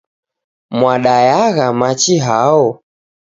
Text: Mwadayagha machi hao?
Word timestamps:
Mwadayagha 0.77 1.67
machi 1.79 2.15
hao? 2.25 2.65